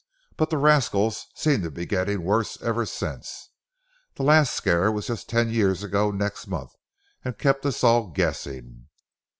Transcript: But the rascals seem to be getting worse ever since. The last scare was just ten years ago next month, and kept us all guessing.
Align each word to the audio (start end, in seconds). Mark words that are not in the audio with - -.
But 0.35 0.49
the 0.49 0.57
rascals 0.57 1.27
seem 1.35 1.61
to 1.61 1.69
be 1.69 1.85
getting 1.85 2.23
worse 2.23 2.59
ever 2.59 2.87
since. 2.87 3.51
The 4.15 4.23
last 4.23 4.55
scare 4.55 4.91
was 4.91 5.05
just 5.05 5.29
ten 5.29 5.51
years 5.51 5.83
ago 5.83 6.09
next 6.09 6.47
month, 6.47 6.73
and 7.23 7.37
kept 7.37 7.67
us 7.67 7.83
all 7.83 8.07
guessing. 8.07 8.87